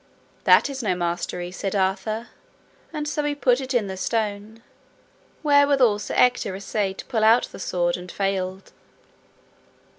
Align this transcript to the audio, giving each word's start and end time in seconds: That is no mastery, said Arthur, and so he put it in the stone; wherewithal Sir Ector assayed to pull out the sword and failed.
That 0.45 0.67
is 0.67 0.81
no 0.81 0.95
mastery, 0.95 1.51
said 1.51 1.75
Arthur, 1.75 2.29
and 2.91 3.07
so 3.07 3.23
he 3.23 3.35
put 3.35 3.61
it 3.61 3.71
in 3.71 3.85
the 3.85 3.95
stone; 3.95 4.63
wherewithal 5.43 5.99
Sir 5.99 6.15
Ector 6.17 6.55
assayed 6.55 6.97
to 6.97 7.05
pull 7.05 7.23
out 7.23 7.49
the 7.51 7.59
sword 7.59 7.97
and 7.97 8.11
failed. 8.11 8.71